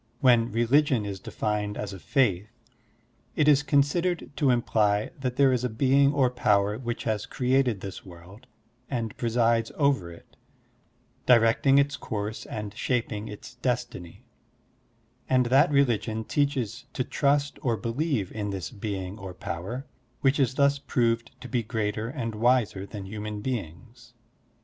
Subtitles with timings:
[0.19, 2.49] When religion is defined as a faith,
[3.35, 7.81] it is considered to imply that there is a being or power which has created
[7.81, 8.47] this world
[8.89, 10.37] and presides over it,
[11.27, 14.23] directing 6a Digitized by Google BUDDHIST FAITH 63 its course and shaping its destiny;
[15.29, 19.85] and that religion teaches to trust or believe in this being or power,
[20.21, 24.15] which is thus proved to be greater and wiser than human beings.